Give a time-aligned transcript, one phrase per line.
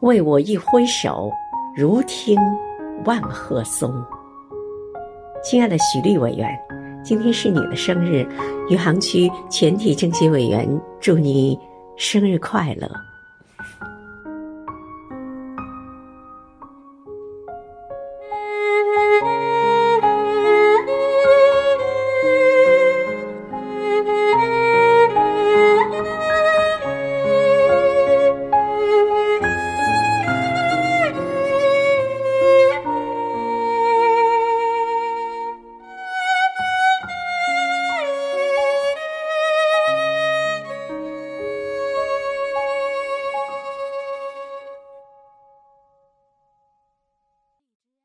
[0.00, 1.32] 为我一挥手，
[1.74, 2.38] 如听
[3.04, 3.92] 万壑松。
[5.42, 6.48] 亲爱的许立委员，
[7.02, 8.24] 今天是你的生日，
[8.68, 10.68] 余杭区全体政协委员
[11.00, 11.58] 祝你
[11.96, 12.88] 生日快乐。